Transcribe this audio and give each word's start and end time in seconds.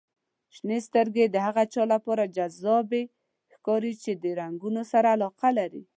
•شنې 0.55 0.77
سترګې 0.87 1.25
د 1.29 1.35
هغه 1.45 1.63
چا 1.73 1.83
لپاره 1.93 2.31
جذابې 2.35 3.03
ښکاري 3.53 3.93
چې 4.03 4.11
د 4.21 4.23
رنګونو 4.39 4.81
سره 4.91 5.07
علاقه 5.15 5.49
لري. 5.59 5.83